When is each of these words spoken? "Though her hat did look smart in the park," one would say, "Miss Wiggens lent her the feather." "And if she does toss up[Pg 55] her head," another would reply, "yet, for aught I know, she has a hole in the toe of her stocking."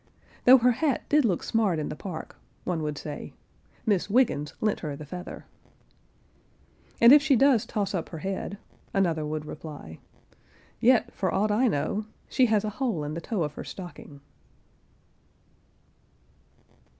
"Though 0.45 0.57
her 0.57 0.71
hat 0.71 1.03
did 1.09 1.25
look 1.25 1.43
smart 1.43 1.77
in 1.77 1.89
the 1.89 1.95
park," 1.95 2.35
one 2.63 2.81
would 2.81 2.97
say, 2.97 3.33
"Miss 3.85 4.07
Wiggens 4.09 4.53
lent 4.59 4.79
her 4.79 4.95
the 4.95 5.05
feather." 5.05 5.45
"And 6.99 7.13
if 7.13 7.21
she 7.21 7.35
does 7.35 7.67
toss 7.67 7.91
up[Pg 7.91 8.05
55] 8.09 8.11
her 8.13 8.17
head," 8.17 8.57
another 8.95 9.27
would 9.27 9.45
reply, 9.45 9.99
"yet, 10.79 11.13
for 11.13 11.31
aught 11.31 11.51
I 11.51 11.67
know, 11.67 12.07
she 12.27 12.47
has 12.47 12.63
a 12.63 12.69
hole 12.81 13.03
in 13.03 13.13
the 13.13 13.21
toe 13.21 13.43
of 13.43 13.53
her 13.53 13.63
stocking." 13.63 14.21